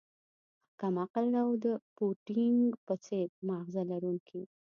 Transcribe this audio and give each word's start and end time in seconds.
کم 0.79 0.95
عقل 1.03 1.27
او 1.43 1.49
د 1.63 1.65
پوډینګ 1.95 2.63
په 2.85 2.93
څیر 3.05 3.27
ماغزه 3.47 3.81
لرونکی 3.91 4.41